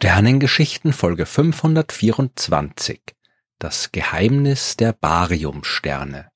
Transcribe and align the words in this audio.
Sternengeschichten 0.00 0.92
Folge 0.92 1.26
524 1.26 3.00
Das 3.58 3.90
Geheimnis 3.90 4.76
der 4.76 4.92
Bariumsterne 4.92 6.28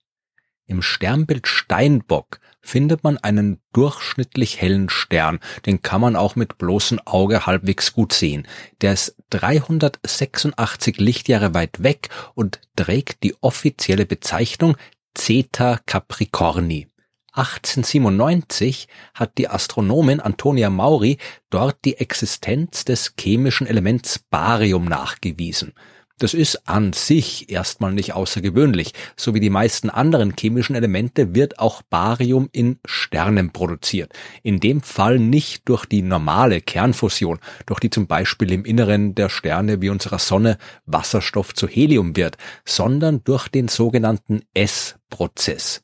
Im 0.66 0.82
Sternbild 0.82 1.46
Steinbock 1.46 2.40
findet 2.60 3.04
man 3.04 3.18
einen 3.18 3.60
durchschnittlich 3.72 4.60
hellen 4.60 4.88
Stern, 4.88 5.38
den 5.64 5.80
kann 5.80 6.00
man 6.00 6.16
auch 6.16 6.34
mit 6.34 6.58
bloßem 6.58 6.98
Auge 7.04 7.46
halbwegs 7.46 7.92
gut 7.92 8.12
sehen. 8.12 8.48
Der 8.80 8.94
ist 8.94 9.14
386 9.30 10.96
Lichtjahre 10.96 11.54
weit 11.54 11.84
weg 11.84 12.08
und 12.34 12.60
trägt 12.74 13.22
die 13.22 13.36
offizielle 13.42 14.06
Bezeichnung 14.06 14.76
Zeta 15.14 15.78
Capricorni. 15.86 16.91
1897 17.32 18.88
hat 19.14 19.38
die 19.38 19.48
Astronomin 19.48 20.20
Antonia 20.20 20.68
Maury 20.68 21.16
dort 21.48 21.78
die 21.84 21.96
Existenz 21.96 22.84
des 22.84 23.14
chemischen 23.18 23.66
Elements 23.66 24.18
Barium 24.18 24.84
nachgewiesen. 24.84 25.72
Das 26.18 26.34
ist 26.34 26.68
an 26.68 26.92
sich 26.92 27.50
erstmal 27.50 27.92
nicht 27.92 28.12
außergewöhnlich. 28.12 28.92
So 29.16 29.34
wie 29.34 29.40
die 29.40 29.50
meisten 29.50 29.90
anderen 29.90 30.34
chemischen 30.38 30.76
Elemente 30.76 31.34
wird 31.34 31.58
auch 31.58 31.82
Barium 31.82 32.48
in 32.52 32.78
Sternen 32.84 33.50
produziert. 33.50 34.12
In 34.42 34.60
dem 34.60 34.82
Fall 34.82 35.18
nicht 35.18 35.68
durch 35.68 35.86
die 35.86 36.02
normale 36.02 36.60
Kernfusion, 36.60 37.40
durch 37.66 37.80
die 37.80 37.90
zum 37.90 38.06
Beispiel 38.06 38.52
im 38.52 38.64
Inneren 38.64 39.14
der 39.14 39.30
Sterne 39.30 39.80
wie 39.80 39.88
unserer 39.88 40.18
Sonne 40.18 40.58
Wasserstoff 40.86 41.54
zu 41.54 41.66
Helium 41.66 42.14
wird, 42.14 42.36
sondern 42.64 43.24
durch 43.24 43.48
den 43.48 43.68
sogenannten 43.68 44.42
S-Prozess. 44.54 45.82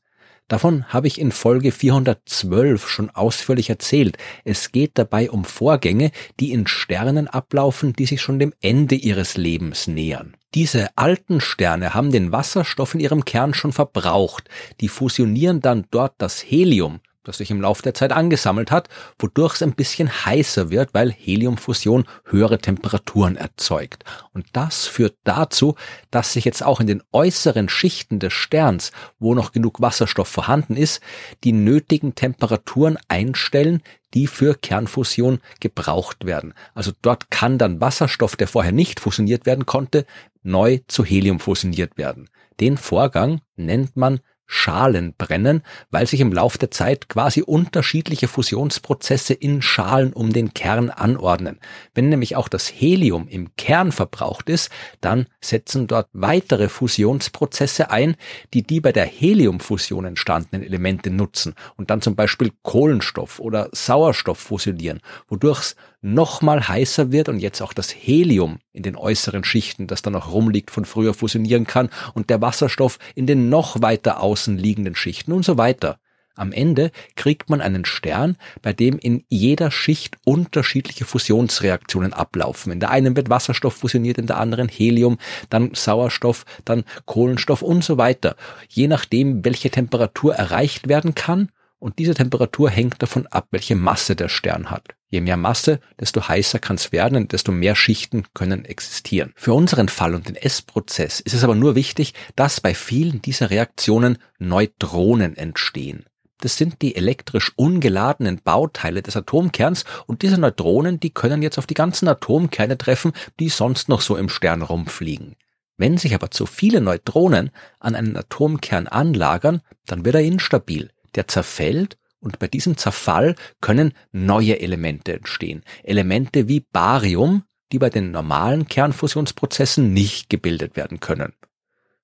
Davon 0.48 0.86
habe 0.86 1.06
ich 1.06 1.20
in 1.20 1.30
Folge 1.30 1.72
412 1.72 2.88
schon 2.88 3.10
ausführlich 3.10 3.68
erzählt. 3.68 4.16
Es 4.44 4.72
geht 4.72 4.92
dabei 4.94 5.30
um 5.30 5.44
Vorgänge, 5.44 6.10
die 6.40 6.52
in 6.52 6.66
Sternen 6.66 7.28
ablaufen, 7.28 7.92
die 7.92 8.06
sich 8.06 8.22
schon 8.22 8.38
dem 8.38 8.54
Ende 8.62 8.94
ihres 8.94 9.36
Lebens 9.36 9.86
nähern. 9.86 10.34
Diese 10.54 10.88
alten 10.96 11.42
Sterne 11.42 11.92
haben 11.92 12.10
den 12.10 12.32
Wasserstoff 12.32 12.94
in 12.94 13.00
ihrem 13.00 13.26
Kern 13.26 13.52
schon 13.52 13.72
verbraucht. 13.72 14.48
Die 14.80 14.88
fusionieren 14.88 15.60
dann 15.60 15.84
dort 15.90 16.14
das 16.16 16.40
Helium, 16.40 17.00
das 17.28 17.36
sich 17.36 17.50
im 17.50 17.60
Laufe 17.60 17.82
der 17.82 17.92
Zeit 17.92 18.10
angesammelt 18.10 18.70
hat, 18.70 18.88
wodurch 19.18 19.56
es 19.56 19.62
ein 19.62 19.74
bisschen 19.74 20.08
heißer 20.08 20.70
wird, 20.70 20.94
weil 20.94 21.12
Heliumfusion 21.12 22.06
höhere 22.24 22.58
Temperaturen 22.58 23.36
erzeugt. 23.36 24.04
Und 24.32 24.46
das 24.54 24.86
führt 24.86 25.14
dazu, 25.24 25.74
dass 26.10 26.32
sich 26.32 26.46
jetzt 26.46 26.62
auch 26.62 26.80
in 26.80 26.86
den 26.86 27.02
äußeren 27.12 27.68
Schichten 27.68 28.18
des 28.18 28.32
Sterns, 28.32 28.92
wo 29.18 29.34
noch 29.34 29.52
genug 29.52 29.82
Wasserstoff 29.82 30.28
vorhanden 30.28 30.74
ist, 30.74 31.02
die 31.44 31.52
nötigen 31.52 32.14
Temperaturen 32.14 32.96
einstellen, 33.08 33.82
die 34.14 34.26
für 34.26 34.54
Kernfusion 34.54 35.40
gebraucht 35.60 36.24
werden. 36.24 36.54
Also 36.72 36.92
dort 37.02 37.30
kann 37.30 37.58
dann 37.58 37.78
Wasserstoff, 37.78 38.36
der 38.36 38.48
vorher 38.48 38.72
nicht 38.72 39.00
fusioniert 39.00 39.44
werden 39.44 39.66
konnte, 39.66 40.06
neu 40.42 40.80
zu 40.88 41.04
Helium 41.04 41.40
fusioniert 41.40 41.98
werden. 41.98 42.30
Den 42.58 42.78
Vorgang 42.78 43.42
nennt 43.56 43.98
man 43.98 44.20
Schalen 44.50 45.14
brennen, 45.16 45.62
weil 45.90 46.06
sich 46.06 46.20
im 46.20 46.32
Lauf 46.32 46.56
der 46.56 46.70
Zeit 46.70 47.10
quasi 47.10 47.42
unterschiedliche 47.42 48.28
Fusionsprozesse 48.28 49.34
in 49.34 49.60
Schalen 49.60 50.14
um 50.14 50.32
den 50.32 50.54
Kern 50.54 50.88
anordnen. 50.88 51.60
Wenn 51.94 52.08
nämlich 52.08 52.34
auch 52.34 52.48
das 52.48 52.66
Helium 52.66 53.28
im 53.28 53.54
Kern 53.56 53.92
verbraucht 53.92 54.48
ist, 54.48 54.70
dann 55.02 55.26
setzen 55.42 55.86
dort 55.86 56.08
weitere 56.14 56.70
Fusionsprozesse 56.70 57.90
ein, 57.90 58.16
die 58.54 58.62
die 58.62 58.80
bei 58.80 58.90
der 58.90 59.04
Heliumfusion 59.04 60.06
entstandenen 60.06 60.66
Elemente 60.66 61.10
nutzen 61.10 61.54
und 61.76 61.90
dann 61.90 62.00
zum 62.00 62.16
Beispiel 62.16 62.50
Kohlenstoff 62.62 63.40
oder 63.40 63.68
Sauerstoff 63.72 64.38
fusionieren, 64.38 65.00
wodurch 65.28 65.60
es 65.60 65.76
nochmal 66.00 66.68
heißer 66.68 67.10
wird 67.10 67.28
und 67.28 67.40
jetzt 67.40 67.60
auch 67.60 67.72
das 67.72 67.90
Helium 67.90 68.60
in 68.72 68.84
den 68.84 68.96
äußeren 68.96 69.42
Schichten, 69.42 69.88
das 69.88 70.02
da 70.02 70.10
noch 70.10 70.32
rumliegt, 70.32 70.70
von 70.70 70.84
früher 70.84 71.12
fusionieren 71.12 71.66
kann 71.66 71.90
und 72.14 72.30
der 72.30 72.40
Wasserstoff 72.40 72.98
in 73.16 73.26
den 73.26 73.48
noch 73.48 73.82
weiter 73.82 74.22
außen 74.38 74.56
liegenden 74.56 74.94
Schichten 74.94 75.32
und 75.32 75.44
so 75.44 75.58
weiter. 75.58 75.98
Am 76.36 76.52
Ende 76.52 76.92
kriegt 77.16 77.50
man 77.50 77.60
einen 77.60 77.84
Stern, 77.84 78.36
bei 78.62 78.72
dem 78.72 78.96
in 79.00 79.24
jeder 79.28 79.72
Schicht 79.72 80.18
unterschiedliche 80.24 81.04
Fusionsreaktionen 81.04 82.12
ablaufen. 82.12 82.70
In 82.70 82.78
der 82.78 82.90
einen 82.90 83.16
wird 83.16 83.28
Wasserstoff 83.28 83.74
fusioniert, 83.74 84.18
in 84.18 84.28
der 84.28 84.38
anderen 84.38 84.68
Helium, 84.68 85.18
dann 85.50 85.74
Sauerstoff, 85.74 86.44
dann 86.64 86.84
Kohlenstoff 87.06 87.62
und 87.62 87.82
so 87.82 87.98
weiter. 87.98 88.36
Je 88.68 88.86
nachdem, 88.86 89.44
welche 89.44 89.70
Temperatur 89.70 90.36
erreicht 90.36 90.88
werden 90.88 91.16
kann 91.16 91.48
und 91.78 91.98
diese 91.98 92.14
Temperatur 92.14 92.70
hängt 92.70 93.02
davon 93.02 93.26
ab, 93.28 93.48
welche 93.50 93.76
Masse 93.76 94.16
der 94.16 94.28
Stern 94.28 94.70
hat. 94.70 94.88
Je 95.08 95.20
mehr 95.20 95.36
Masse, 95.36 95.80
desto 95.98 96.28
heißer 96.28 96.58
kann 96.58 96.76
es 96.76 96.92
werden 96.92 97.16
und 97.16 97.32
desto 97.32 97.52
mehr 97.52 97.74
Schichten 97.74 98.24
können 98.34 98.64
existieren. 98.64 99.32
Für 99.36 99.54
unseren 99.54 99.88
Fall 99.88 100.14
und 100.14 100.28
den 100.28 100.36
S-Prozess 100.36 101.20
ist 101.20 101.34
es 101.34 101.44
aber 101.44 101.54
nur 101.54 101.74
wichtig, 101.74 102.14
dass 102.36 102.60
bei 102.60 102.74
vielen 102.74 103.22
dieser 103.22 103.50
Reaktionen 103.50 104.18
Neutronen 104.38 105.36
entstehen. 105.36 106.04
Das 106.40 106.56
sind 106.56 106.82
die 106.82 106.94
elektrisch 106.94 107.52
ungeladenen 107.56 108.40
Bauteile 108.42 109.02
des 109.02 109.16
Atomkerns 109.16 109.84
und 110.06 110.22
diese 110.22 110.38
Neutronen, 110.38 111.00
die 111.00 111.10
können 111.10 111.42
jetzt 111.42 111.58
auf 111.58 111.66
die 111.66 111.74
ganzen 111.74 112.06
Atomkerne 112.06 112.78
treffen, 112.78 113.12
die 113.40 113.48
sonst 113.48 113.88
noch 113.88 114.02
so 114.02 114.16
im 114.16 114.28
Stern 114.28 114.62
rumfliegen. 114.62 115.34
Wenn 115.76 115.96
sich 115.96 116.14
aber 116.14 116.30
zu 116.30 116.46
viele 116.46 116.80
Neutronen 116.80 117.50
an 117.80 117.94
einen 117.94 118.16
Atomkern 118.16 118.88
anlagern, 118.88 119.62
dann 119.86 120.04
wird 120.04 120.16
er 120.16 120.22
instabil 120.22 120.90
der 121.18 121.28
zerfällt 121.28 121.98
und 122.20 122.38
bei 122.38 122.48
diesem 122.48 122.76
Zerfall 122.76 123.34
können 123.60 123.92
neue 124.12 124.60
Elemente 124.60 125.12
entstehen. 125.12 125.62
Elemente 125.82 126.48
wie 126.48 126.60
Barium, 126.60 127.42
die 127.72 127.78
bei 127.78 127.90
den 127.90 128.10
normalen 128.10 128.66
Kernfusionsprozessen 128.66 129.92
nicht 129.92 130.30
gebildet 130.30 130.76
werden 130.76 131.00
können. 131.00 131.34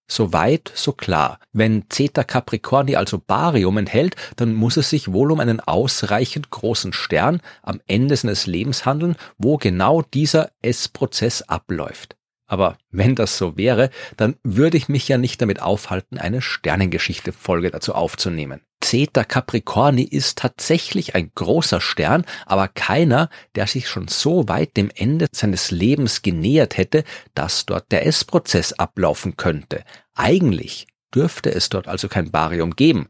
Soweit, 0.07 0.71
so 0.75 0.93
klar. 0.93 1.39
Wenn 1.53 1.85
Zeta 1.89 2.25
Capricorni 2.25 2.95
also 2.97 3.19
Barium 3.19 3.79
enthält, 3.79 4.17
dann 4.37 4.53
muss 4.53 4.77
es 4.77 4.91
sich 4.91 5.13
wohl 5.13 5.33
um 5.33 5.41
einen 5.41 5.61
ausreichend 5.61 6.51
großen 6.51 6.93
Stern 6.93 7.41
am 7.63 7.81
Ende 7.87 8.15
seines 8.15 8.47
Lebens 8.47 8.85
handeln, 8.85 9.17
wo 9.39 9.57
genau 9.57 10.03
dieser 10.03 10.51
S-Prozess 10.61 11.41
abläuft. 11.43 12.17
Aber 12.47 12.77
wenn 12.91 13.15
das 13.15 13.39
so 13.39 13.57
wäre, 13.57 13.91
dann 14.17 14.37
würde 14.43 14.77
ich 14.77 14.89
mich 14.89 15.09
ja 15.09 15.19
nicht 15.19 15.41
damit 15.41 15.63
aufhalten, 15.63 16.19
eine 16.19 16.43
Sternengeschichte-Folge 16.43 17.71
dazu 17.71 17.95
aufzunehmen. 17.95 18.61
Zeta 18.83 19.25
Capricorni 19.25 20.03
ist 20.03 20.37
tatsächlich 20.39 21.15
ein 21.15 21.31
großer 21.35 21.81
Stern, 21.81 22.27
aber 22.45 22.69
keiner, 22.69 23.31
der 23.55 23.67
sich 23.67 23.89
schon 23.89 24.09
so 24.09 24.47
weit 24.47 24.77
dem 24.77 24.91
Ende 24.95 25.27
seines 25.33 25.71
Lebens 25.71 26.21
genähert 26.21 26.77
hätte, 26.77 27.05
dass 27.35 27.65
dort 27.65 27.91
der 27.91 28.07
S-Prozess 28.07 28.75
ablaufen 28.75 29.39
könnte. 29.39 29.85
Eigentlich 30.15 30.87
dürfte 31.15 31.51
es 31.51 31.71
dort 31.71 31.89
also 31.89 32.09
kein 32.09 32.31
Barium 32.31 32.77
geben. 32.77 33.09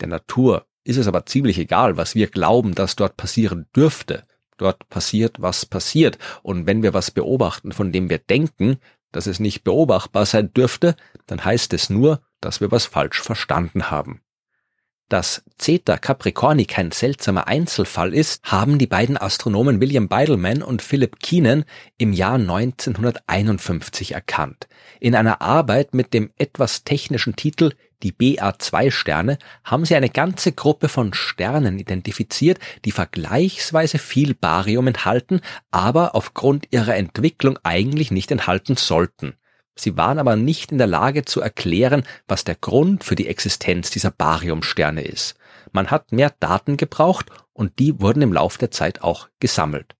Der 0.00 0.08
Natur 0.08 0.66
ist 0.84 0.96
es 0.96 1.06
aber 1.06 1.26
ziemlich 1.26 1.58
egal, 1.58 1.98
was 1.98 2.14
wir 2.14 2.28
glauben, 2.28 2.74
dass 2.74 2.96
dort 2.96 3.18
passieren 3.18 3.66
dürfte. 3.76 4.24
Dort 4.56 4.88
passiert, 4.88 5.40
was 5.40 5.66
passiert. 5.66 6.18
Und 6.42 6.66
wenn 6.66 6.82
wir 6.82 6.94
was 6.94 7.10
beobachten, 7.10 7.72
von 7.72 7.92
dem 7.92 8.10
wir 8.10 8.18
denken, 8.18 8.78
dass 9.10 9.26
es 9.26 9.40
nicht 9.40 9.64
beobachtbar 9.64 10.26
sein 10.26 10.52
dürfte, 10.52 10.96
dann 11.26 11.44
heißt 11.44 11.72
es 11.74 11.90
nur, 11.90 12.22
dass 12.40 12.60
wir 12.60 12.70
was 12.70 12.86
falsch 12.86 13.20
verstanden 13.20 13.90
haben. 13.90 14.22
Dass 15.12 15.44
Zeta 15.58 15.98
Capricorni 15.98 16.64
kein 16.64 16.90
seltsamer 16.90 17.46
Einzelfall 17.46 18.14
ist, 18.14 18.42
haben 18.44 18.78
die 18.78 18.86
beiden 18.86 19.18
Astronomen 19.18 19.78
William 19.78 20.08
Beidelman 20.08 20.62
und 20.62 20.80
Philip 20.80 21.20
Keenan 21.20 21.66
im 21.98 22.14
Jahr 22.14 22.36
1951 22.36 24.12
erkannt. 24.12 24.68
In 25.00 25.14
einer 25.14 25.42
Arbeit 25.42 25.92
mit 25.92 26.14
dem 26.14 26.30
etwas 26.38 26.84
technischen 26.84 27.36
Titel 27.36 27.72
die 28.02 28.12
BA2-Sterne, 28.12 29.38
haben 29.64 29.84
sie 29.84 29.94
eine 29.94 30.10
ganze 30.10 30.52
Gruppe 30.52 30.88
von 30.88 31.14
Sternen 31.14 31.78
identifiziert, 31.78 32.58
die 32.84 32.92
vergleichsweise 32.92 33.98
viel 33.98 34.34
Barium 34.34 34.88
enthalten, 34.88 35.40
aber 35.70 36.14
aufgrund 36.14 36.68
ihrer 36.70 36.96
Entwicklung 36.96 37.58
eigentlich 37.62 38.10
nicht 38.10 38.30
enthalten 38.30 38.76
sollten. 38.76 39.34
Sie 39.74 39.96
waren 39.96 40.18
aber 40.18 40.36
nicht 40.36 40.70
in 40.70 40.78
der 40.78 40.86
Lage 40.86 41.24
zu 41.24 41.40
erklären, 41.40 42.02
was 42.28 42.44
der 42.44 42.56
Grund 42.56 43.04
für 43.04 43.14
die 43.14 43.28
Existenz 43.28 43.90
dieser 43.90 44.10
Bariumsterne 44.10 45.02
ist. 45.02 45.34
Man 45.72 45.90
hat 45.90 46.12
mehr 46.12 46.34
Daten 46.40 46.76
gebraucht 46.76 47.30
und 47.52 47.78
die 47.78 48.00
wurden 48.00 48.22
im 48.22 48.32
Lauf 48.32 48.58
der 48.58 48.70
Zeit 48.70 49.02
auch 49.02 49.28
gesammelt. 49.40 49.96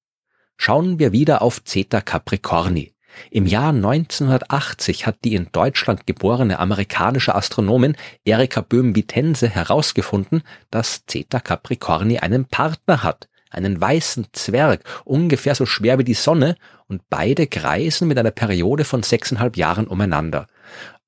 Schauen 0.57 0.99
wir 0.99 1.13
wieder 1.13 1.43
auf 1.43 1.65
Zeta 1.65 2.01
Capricorni. 2.01 2.95
Im 3.31 3.47
Jahr 3.47 3.71
1980 3.71 5.07
hat 5.07 5.19
die 5.25 5.35
in 5.35 5.49
Deutschland 5.53 6.07
geborene 6.07 6.59
amerikanische 6.59 7.35
Astronomin 7.35 7.97
Erika 8.25 8.61
Böhm-Vitense 8.61 9.49
herausgefunden, 9.49 10.43
dass 10.71 11.07
Zeta 11.07 11.41
Capricorni 11.41 12.19
einen 12.19 12.47
Partner 12.47 13.03
hat, 13.03 13.29
einen 13.51 13.81
weißen 13.81 14.27
Zwerg, 14.33 14.83
ungefähr 15.05 15.55
so 15.55 15.67
schwer 15.67 15.99
wie 15.99 16.05
die 16.05 16.15
Sonne, 16.15 16.57
und 16.89 17.03
beide 17.09 17.47
kreisen 17.47 18.09
mit 18.09 18.19
einer 18.19 18.31
Periode 18.31 18.85
von 18.85 19.03
sechseinhalb 19.03 19.57
Jahren 19.57 19.87
umeinander. 19.87 20.47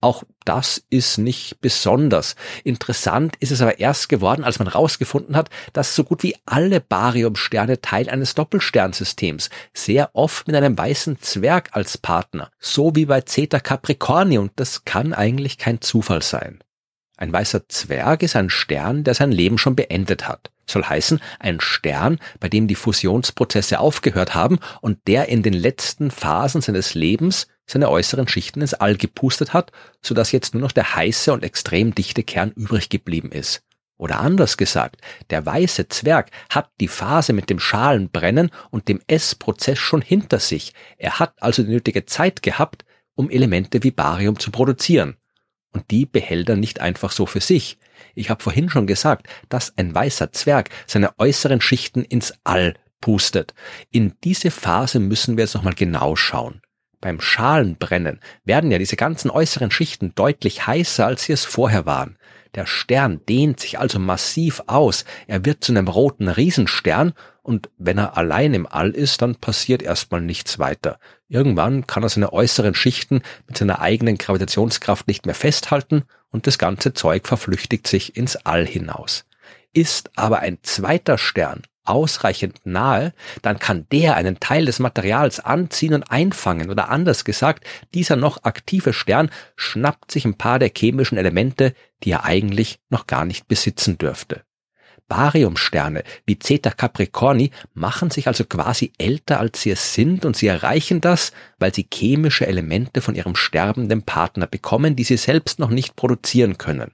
Auch 0.05 0.23
das 0.45 0.85
ist 0.91 1.17
nicht 1.17 1.63
besonders. 1.63 2.37
Interessant 2.63 3.37
ist 3.41 3.51
es 3.53 3.63
aber 3.63 3.79
erst 3.79 4.11
geworden, 4.11 4.45
als 4.45 4.59
man 4.59 4.69
herausgefunden 4.69 5.35
hat, 5.35 5.49
dass 5.73 5.97
so 5.97 6.05
gut 6.05 6.23
wie 6.23 6.37
alle 6.45 6.83
Bariumsterne 6.83 7.81
Teil 7.81 8.11
eines 8.11 8.35
Doppelsternsystems, 8.35 9.49
sehr 9.73 10.11
oft 10.13 10.47
mit 10.47 10.57
einem 10.57 10.77
weißen 10.77 11.23
Zwerg 11.23 11.71
als 11.73 11.97
Partner, 11.97 12.51
so 12.59 12.95
wie 12.95 13.07
bei 13.07 13.23
Zeta 13.23 13.61
Capricorni 13.61 14.37
und 14.37 14.53
das 14.57 14.85
kann 14.85 15.15
eigentlich 15.15 15.57
kein 15.57 15.81
Zufall 15.81 16.21
sein. 16.21 16.63
Ein 17.17 17.33
weißer 17.33 17.67
Zwerg 17.71 18.23
ist 18.23 18.37
ein 18.37 18.51
Stern, 18.51 19.05
der 19.05 19.15
sein 19.15 19.33
Leben 19.33 19.57
schon 19.57 19.75
beendet 19.75 20.29
hat. 20.29 20.51
Soll 20.67 20.85
heißen, 20.85 21.19
ein 21.39 21.61
Stern, 21.61 22.19
bei 22.41 22.51
dem 22.51 22.69
die 22.69 22.75
Fusionsprozesse 22.75 23.81
aufgehört 23.81 24.35
haben 24.35 24.59
und 24.83 24.99
der 25.07 25.31
in 25.31 25.43
den 25.43 25.55
letzten 25.55 26.11
Phasen 26.11 26.61
seines 26.61 26.93
Lebens 26.93 27.47
seine 27.67 27.91
äußeren 27.91 28.29
Schichten 28.29 28.61
ins 28.61 28.75
All 28.75 28.97
gepustet 28.97 29.53
hat, 29.53 29.73
sodass 30.03 30.33
jetzt 30.33 30.55
nur 30.55 30.63
noch 30.63 30.73
der 30.73 30.95
heiße 30.95 31.33
und 31.33 31.43
extrem 31.43 31.95
dichte 31.95 32.23
Kern 32.23 32.51
übrig 32.53 32.89
geblieben 32.89 33.33
ist. 33.33 33.63
Oder 33.97 34.21
anders 34.21 34.57
gesagt, 34.57 35.01
der 35.31 35.47
weiße 35.47 35.89
Zwerg 35.89 36.31
hat 36.51 36.71
die 36.81 36.89
Phase 36.89 37.33
mit 37.33 37.49
dem 37.49 37.61
Schalenbrennen 37.61 38.51
und 38.71 38.89
dem 38.89 39.01
S-Prozess 39.07 39.79
schon 39.79 40.03
hinter 40.03 40.41
sich. 40.41 40.75
Er 40.99 41.21
hat 41.21 41.35
also 41.41 41.63
die 41.63 41.71
nötige 41.71 42.05
Zeit 42.05 42.43
gehabt, 42.43 42.85
um 43.15 43.31
Elemente 43.31 43.83
wie 43.83 43.93
Barium 43.93 44.39
zu 44.39 44.51
produzieren. 44.51 45.17
Und 45.73 45.91
die 45.91 46.07
behält 46.07 46.49
er 46.49 46.57
nicht 46.57 46.81
einfach 46.81 47.13
so 47.13 47.27
für 47.27 47.41
sich. 47.41 47.79
Ich 48.15 48.31
habe 48.31 48.43
vorhin 48.43 48.69
schon 48.69 48.87
gesagt, 48.87 49.29
dass 49.49 49.77
ein 49.77 49.95
weißer 49.95 50.33
Zwerg 50.33 50.71
seine 50.87 51.19
äußeren 51.19 51.61
Schichten 51.61 52.03
ins 52.05 52.35
All 52.45 52.75
pustet. 53.01 53.55
In 53.91 54.15
diese 54.25 54.51
Phase 54.51 54.99
müssen 54.99 55.37
wir 55.37 55.45
jetzt 55.45 55.55
nochmal 55.55 55.75
genau 55.75 56.17
schauen. 56.17 56.63
Beim 57.05 57.21
Schalenbrennen 57.21 58.19
werden 58.47 58.71
ja 58.71 58.79
diese 58.79 58.97
ganzen 58.97 59.31
äußeren 59.31 59.71
Schichten 59.71 60.15
deutlich 60.15 60.67
heißer, 60.67 61.05
als 61.05 61.25
sie 61.25 61.35
es 61.35 61.45
vorher 61.45 61.85
waren. 61.85 62.17
Der 62.55 62.65
Stern 62.65 63.21
dehnt 63.29 63.61
sich 63.61 63.79
also 63.79 63.99
massiv 63.99 64.63
aus, 64.69 65.05
er 65.27 65.45
wird 65.45 65.63
zu 65.63 65.73
einem 65.73 65.89
roten 65.89 66.29
Riesenstern 66.29 67.13
und 67.43 67.69
wenn 67.77 67.99
er 67.99 68.17
allein 68.17 68.55
im 68.55 68.67
All 68.67 68.89
ist, 68.89 69.21
dann 69.21 69.37
passiert 69.37 69.83
erstmal 69.83 70.23
nichts 70.23 70.59
weiter. 70.59 70.99
Irgendwann 71.29 71.87
kann 71.87 72.05
er 72.05 72.09
seine 72.09 72.33
äußeren 72.33 72.75
Schichten 72.75 73.21
mit 73.47 73.59
seiner 73.59 73.83
eigenen 73.83 74.17
Gravitationskraft 74.17 75.07
nicht 75.07 75.27
mehr 75.27 75.35
festhalten 75.35 76.05
und 76.31 76.47
das 76.47 76.57
ganze 76.57 76.95
Zeug 76.95 77.29
verflüchtigt 77.29 77.87
sich 77.87 78.17
ins 78.17 78.37
All 78.37 78.67
hinaus. 78.67 79.27
Ist 79.75 80.11
aber 80.17 80.39
ein 80.39 80.57
zweiter 80.63 81.19
Stern 81.19 81.65
ausreichend 81.85 82.61
nahe, 82.65 83.13
dann 83.43 83.59
kann 83.59 83.87
der 83.93 84.17
einen 84.17 84.41
Teil 84.41 84.65
des 84.67 84.79
Materials 84.79 85.41
anziehen 85.41 85.95
und 85.95 86.11
einfangen 86.11 86.71
oder 86.71 86.89
anders 86.89 87.25
gesagt, 87.25 87.65
dieser 87.95 88.17
noch 88.17 88.45
aktive 88.45 88.93
Stern 88.93 89.31
schnappt 89.57 90.11
sich 90.11 90.25
ein 90.25 90.39
paar 90.39 90.59
der 90.59 90.71
chemischen 90.75 91.19
Elemente, 91.19 91.75
die 92.03 92.11
er 92.11 92.25
eigentlich 92.25 92.79
noch 92.91 93.07
gar 93.07 93.25
nicht 93.25 93.49
besitzen 93.49 93.99
dürfte. 93.99 94.43
Bariumsterne 95.07 96.03
wie 96.25 96.39
Zeta 96.39 96.71
Capricorni 96.71 97.51
machen 97.75 98.11
sich 98.11 98.27
also 98.27 98.45
quasi 98.45 98.93
älter 98.99 99.39
als 99.39 99.61
sie 99.61 99.71
es 99.71 99.93
sind 99.93 100.25
und 100.25 100.37
sie 100.37 100.47
erreichen 100.47 101.01
das, 101.01 101.33
weil 101.59 101.75
sie 101.75 101.87
chemische 101.93 102.47
Elemente 102.47 103.03
von 103.03 103.15
ihrem 103.15 103.37
sterbenden 103.37 104.03
Partner 104.03 104.47
bekommen, 104.47 104.97
die 104.97 105.05
sie 105.05 105.19
selbst 105.19 105.59
noch 105.59 105.71
nicht 105.71 105.95
produzieren 105.97 106.57
können. 106.57 106.93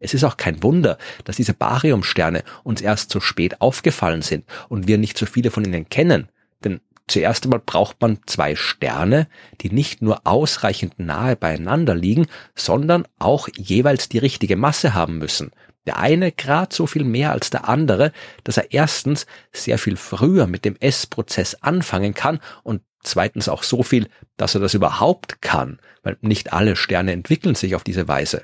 Es 0.00 0.14
ist 0.14 0.24
auch 0.24 0.38
kein 0.38 0.62
Wunder, 0.62 0.96
dass 1.24 1.36
diese 1.36 1.52
Bariumsterne 1.52 2.42
uns 2.64 2.80
erst 2.80 3.10
so 3.10 3.20
spät 3.20 3.60
aufgefallen 3.60 4.22
sind 4.22 4.46
und 4.68 4.88
wir 4.88 4.96
nicht 4.96 5.18
so 5.18 5.26
viele 5.26 5.50
von 5.50 5.64
ihnen 5.64 5.88
kennen. 5.90 6.28
Denn 6.64 6.80
zuerst 7.06 7.44
einmal 7.44 7.60
braucht 7.60 8.00
man 8.00 8.18
zwei 8.24 8.56
Sterne, 8.56 9.28
die 9.60 9.70
nicht 9.70 10.00
nur 10.00 10.26
ausreichend 10.26 10.98
nahe 10.98 11.36
beieinander 11.36 11.94
liegen, 11.94 12.26
sondern 12.54 13.06
auch 13.18 13.48
jeweils 13.54 14.08
die 14.08 14.18
richtige 14.18 14.56
Masse 14.56 14.94
haben 14.94 15.18
müssen. 15.18 15.52
Der 15.86 15.98
eine 15.98 16.32
grad 16.32 16.72
so 16.72 16.86
viel 16.86 17.04
mehr 17.04 17.32
als 17.32 17.50
der 17.50 17.68
andere, 17.68 18.12
dass 18.44 18.56
er 18.56 18.72
erstens 18.72 19.26
sehr 19.52 19.76
viel 19.78 19.96
früher 19.96 20.46
mit 20.46 20.64
dem 20.64 20.76
S-Prozess 20.80 21.56
anfangen 21.56 22.14
kann 22.14 22.40
und 22.62 22.82
zweitens 23.02 23.48
auch 23.48 23.62
so 23.62 23.82
viel, 23.82 24.08
dass 24.36 24.54
er 24.54 24.60
das 24.60 24.74
überhaupt 24.74 25.42
kann, 25.42 25.78
weil 26.02 26.16
nicht 26.22 26.52
alle 26.52 26.76
Sterne 26.76 27.12
entwickeln 27.12 27.54
sich 27.54 27.74
auf 27.74 27.84
diese 27.84 28.08
Weise. 28.08 28.42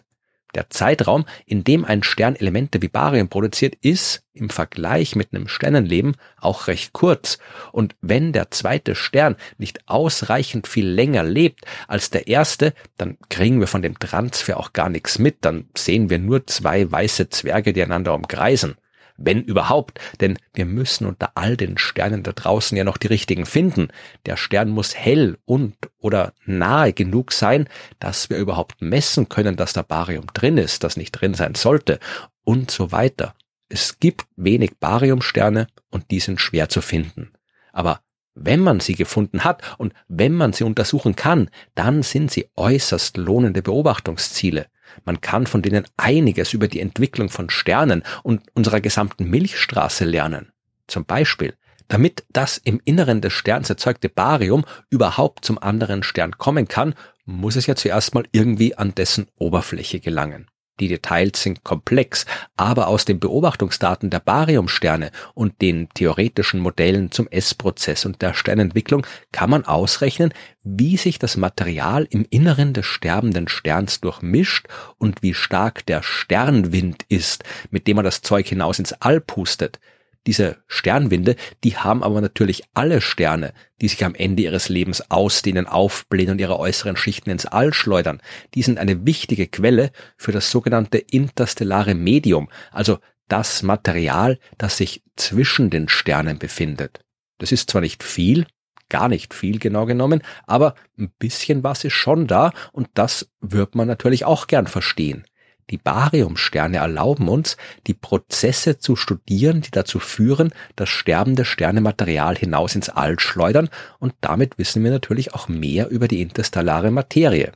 Der 0.55 0.71
Zeitraum, 0.71 1.27
in 1.45 1.65
dem 1.65 1.85
ein 1.85 2.03
Stern 2.03 2.37
Elemente 2.37 2.81
wie 2.81 2.89
Barium 2.89 3.29
produziert, 3.29 3.75
ist 3.83 4.25
im 4.33 4.49
Vergleich 4.49 5.17
mit 5.17 5.33
einem 5.33 5.49
Sternenleben 5.49 6.17
auch 6.41 6.67
recht 6.67 6.93
kurz. 6.93 7.39
Und 7.73 7.97
wenn 8.01 8.33
der 8.33 8.51
zweite 8.51 8.95
Stern 8.95 9.37
nicht 9.59 9.89
ausreichend 9.89 10.67
viel 10.67 10.87
länger 10.89 11.25
lebt 11.25 11.65
als 11.89 12.11
der 12.11 12.29
erste, 12.29 12.73
dann 12.97 13.19
kriegen 13.29 13.61
wir 13.61 13.67
von 13.67 13.83
dem 13.83 13.99
Transfer 13.99 14.59
auch 14.59 14.73
gar 14.73 14.89
nichts 14.89 15.19
mit. 15.19 15.39
Dann 15.43 15.69
sehen 15.77 16.11
wir 16.11 16.19
nur 16.19 16.47
zwei 16.47 16.91
weiße 16.91 17.29
Zwerge, 17.29 17.73
die 17.73 17.83
einander 17.83 18.15
umkreisen 18.15 18.77
wenn 19.17 19.43
überhaupt, 19.43 20.01
denn 20.21 20.39
wir 20.55 20.67
müssen 20.67 21.07
unter 21.07 21.33
all 21.35 21.57
den 21.57 21.79
Sternen 21.79 22.23
da 22.23 22.33
draußen 22.33 22.77
ja 22.77 22.85
noch 22.85 22.97
die 22.97 23.07
richtigen 23.07 23.47
finden. 23.47 23.89
Der 24.27 24.37
Stern 24.37 24.69
muss 24.69 24.95
hell 24.95 25.39
und 25.45 25.75
oder 25.99 26.33
nahe 26.45 26.93
genug 26.93 27.33
sein, 27.33 27.69
dass 27.99 28.31
wir 28.31 28.37
überhaupt 28.39 28.83
messen 28.83 29.29
können, 29.29 29.57
dass 29.57 29.73
da 29.73 29.83
Barium 29.83 30.27
drin 30.35 30.59
ist, 30.59 30.85
das 30.85 30.97
nicht 30.97 31.13
drin 31.13 31.35
sein 31.35 31.55
sollte 31.55 31.99
und 32.45 32.71
so 32.71 32.93
weiter. 32.93 33.35
Es 33.69 33.99
gibt 33.99 34.27
wenig 34.37 34.79
Bariumsterne 34.79 35.67
und 35.91 36.11
die 36.11 36.21
sind 36.21 36.41
schwer 36.41 36.69
zu 36.69 36.81
finden. 36.81 37.33
Aber 37.73 38.01
wenn 38.35 38.61
man 38.61 38.81
sie 38.81 38.95
gefunden 38.95 39.45
hat 39.45 39.63
und 39.79 39.95
wenn 40.09 40.33
man 40.33 40.53
sie 40.53 40.65
untersuchen 40.65 41.17
kann, 41.17 41.51
dann 41.75 42.03
sind 42.03 42.31
sie 42.31 42.49
äußerst 42.55 43.17
lohnende 43.17 43.63
Beobachtungsziele. 43.63 44.67
Man 45.05 45.21
kann 45.21 45.47
von 45.47 45.63
denen 45.63 45.87
einiges 45.97 46.53
über 46.53 46.69
die 46.69 46.81
Entwicklung 46.81 47.29
von 47.29 47.51
Sternen 47.51 48.03
und 48.23 48.43
unserer 48.55 48.81
gesamten 48.81 49.29
Milchstraße 49.29 50.05
lernen. 50.05 50.53
Zum 50.87 51.05
Beispiel, 51.05 51.55
damit 51.89 52.25
das 52.31 52.59
im 52.59 52.81
Inneren 52.85 53.21
des 53.21 53.33
Sterns 53.33 53.71
erzeugte 53.71 54.09
Barium 54.09 54.65
überhaupt 54.91 55.45
zum 55.45 55.59
anderen 55.59 56.03
Stern 56.03 56.39
kommen 56.39 56.69
kann, 56.69 56.95
muss 57.25 57.57
es 57.57 57.67
ja 57.67 57.77
zuerst 57.77 58.15
mal 58.15 58.25
irgendwie 58.33 58.77
an 58.77 58.95
dessen 58.95 59.29
Oberfläche 59.39 60.01
gelangen. 60.01 60.49
Die 60.79 60.89
Details 60.89 61.43
sind 61.43 61.65
komplex, 61.65 62.27
aber 62.57 62.89
aus 62.89 63.07
den 63.07 63.19
Beobachtungsdaten 63.19 64.11
der 64.11 64.21
Bariumsterne 64.21 65.11
und 65.33 65.63
den 65.63 65.89
theoretischen 65.95 66.61
Modellen 66.61 67.11
zum 67.11 67.29
S-Prozess 67.29 68.05
und 68.05 68.21
der 68.21 68.35
Sternentwicklung 68.35 69.07
kann 69.33 69.49
man 69.49 69.65
ausrechnen, 69.65 70.35
wie 70.65 70.99
sich 70.99 71.19
das 71.19 71.39
Material 71.39 72.07
im 72.11 72.27
Inneren 72.29 72.75
des 72.75 72.85
sterbenden 72.85 73.49
Sterns 73.49 74.01
durchmischt 74.01 74.67
und 74.99 75.23
wie 75.23 75.33
stark 75.33 75.87
der 75.87 76.03
Sternwind 76.03 77.05
ist, 77.09 77.45
mit 77.71 77.87
dem 77.87 77.97
man 77.97 78.05
das 78.05 78.21
Zeug 78.21 78.47
hinaus 78.47 78.79
ins 78.79 78.93
All 78.93 79.21
pustet 79.21 79.81
diese 80.27 80.59
Sternwinde, 80.67 81.37
die 81.65 81.77
haben 81.77 82.03
aber 82.03 82.21
natürlich 82.21 82.65
alle 82.75 83.01
Sterne, 83.01 83.53
die 83.81 83.89
sich 83.89 84.05
am 84.05 84.15
Ende 84.15 84.43
ihres 84.43 84.69
Lebens 84.69 85.11
ausdehnen, 85.11 85.67
aufblähen 85.67 86.31
und 86.31 86.41
ihre 86.41 86.59
äußeren 86.59 86.97
Schichten 86.97 87.31
ins 87.31 87.47
All 87.47 87.73
schleudern. 87.73 88.21
Die 88.55 88.63
sind 88.63 88.79
eine 88.79 89.07
wichtige 89.07 89.47
Quelle 89.47 89.91
für 90.17 90.33
das 90.33 90.51
sogenannte 90.51 90.99
interstellare 90.99 91.95
Medium, 91.95 92.49
also 92.73 92.99
das 93.29 93.63
Material, 93.63 94.39
das 94.59 94.77
sich 94.77 95.03
zwischen 95.17 95.71
den 95.71 95.89
Sternen 95.89 96.39
befindet. 96.39 97.01
Das 97.39 97.53
ist 97.53 97.71
zwar 97.71 97.81
nicht 97.81 98.03
viel, 98.03 98.47
gar 98.89 99.09
nicht 99.09 99.35
viel 99.35 99.59
genau 99.59 99.87
genommen, 99.87 100.23
aber 100.47 100.75
ein 100.99 101.11
bisschen 101.19 101.65
was 101.65 101.85
ist 101.85 101.95
schon 101.95 102.27
da 102.27 102.53
und 102.73 102.89
das 102.95 103.31
wird 103.41 103.75
man 103.75 103.89
natürlich 103.89 104.25
auch 104.25 104.47
gern 104.47 104.67
verstehen. 104.67 105.25
Die 105.71 105.79
Bariumsterne 105.79 106.77
erlauben 106.77 107.29
uns, 107.29 107.57
die 107.89 107.95
Prozesse 107.95 108.79
zu 108.79 108.95
studieren, 108.95 109.63
die 109.63 109.73
dazu 109.73 109.99
führen, 109.99 110.53
dass 110.77 110.89
sterbende 110.89 111.45
Sterne 111.45 111.81
Material 111.81 112.37
hinaus 112.37 112.77
ins 112.77 112.89
All 112.89 113.19
schleudern 113.19 113.69
und 113.99 114.15
damit 114.21 114.59
wissen 114.59 114.85
wir 114.85 114.93
natürlich 114.93 115.35
auch 115.35 115.49
mehr 115.49 115.89
über 115.89 116.07
die 116.07 116.23
interstellare 116.23 116.93
Materie. 116.93 117.53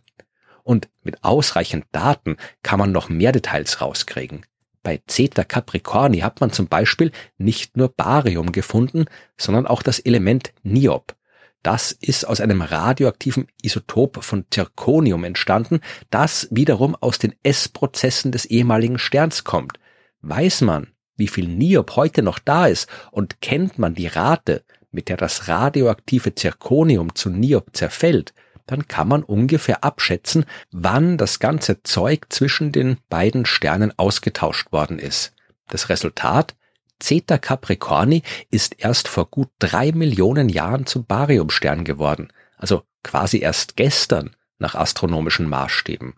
Und 0.64 0.88
mit 1.02 1.23
ausreichend 1.23 1.87
Daten 1.93 2.37
kann 2.62 2.79
man 2.79 2.93
noch 2.93 3.09
mehr 3.09 3.33
Details 3.33 3.81
rauskriegen. 3.81 4.45
Bei 4.83 5.00
Zeta 5.07 5.45
Capricorni 5.45 6.21
hat 6.21 6.40
man 6.40 6.52
zum 6.52 6.67
Beispiel 6.67 7.12
nicht 7.38 7.76
nur 7.76 7.88
Barium 7.90 8.50
gefunden, 8.50 9.05
sondern 9.37 9.67
auch 9.67 9.83
das 9.83 9.99
Element 9.99 10.52
Niob. 10.62 11.14
Das 11.62 11.93
ist 11.93 12.26
aus 12.26 12.40
einem 12.40 12.62
radioaktiven 12.62 13.47
Isotop 13.62 14.25
von 14.25 14.47
Zirconium 14.50 15.25
entstanden, 15.25 15.81
das 16.11 16.49
wiederum 16.50 16.95
aus 16.95 17.19
den 17.19 17.35
S-Prozessen 17.43 18.33
des 18.33 18.47
ehemaligen 18.47 18.99
Sterns 18.99 19.45
kommt. 19.45 19.79
Weiß 20.23 20.62
man, 20.62 20.88
wie 21.17 21.29
viel 21.29 21.49
Niob 21.49 21.97
heute 21.97 22.23
noch 22.23 22.38
da 22.38 22.67
ist 22.67 22.88
und 23.11 23.43
kennt 23.43 23.79
man 23.79 23.95
die 23.95 24.07
Rate, 24.07 24.64
mit 24.90 25.09
der 25.09 25.17
das 25.17 25.49
radioaktive 25.49 26.35
Zirconium 26.35 27.14
zu 27.14 27.29
Niob 27.31 27.76
zerfällt, 27.76 28.33
dann 28.67 28.88
kann 28.88 29.09
man 29.09 29.23
ungefähr 29.23 29.85
abschätzen, 29.85 30.45
wann 30.71 31.19
das 31.19 31.40
ganze 31.40 31.83
Zeug 31.83 32.26
zwischen 32.31 32.73
den 32.73 32.99
beiden 33.09 33.45
Sternen 33.45 33.93
ausgetauscht 33.99 34.73
worden 34.73 34.99
ist. 34.99 35.33
Das 35.69 35.88
Resultat 35.88 36.55
Zeta 37.00 37.38
Capricorni 37.38 38.23
ist 38.50 38.76
erst 38.78 39.09
vor 39.09 39.26
gut 39.26 39.49
drei 39.59 39.92
Millionen 39.92 40.49
Jahren 40.49 40.87
zum 40.87 41.04
Bariumstern 41.04 41.85
geworden, 41.85 42.33
also 42.57 42.83
quasi 43.02 43.38
erst 43.38 43.76
gestern 43.76 44.37
nach 44.59 44.75
astronomischen 44.75 45.49
Maßstäben. 45.49 46.14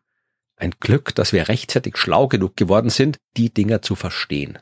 Ein 0.56 0.74
Glück, 0.78 1.14
dass 1.14 1.32
wir 1.32 1.48
rechtzeitig 1.48 1.96
schlau 1.96 2.28
genug 2.28 2.56
geworden 2.56 2.90
sind, 2.90 3.18
die 3.36 3.52
Dinger 3.52 3.82
zu 3.82 3.94
verstehen. 3.94 4.58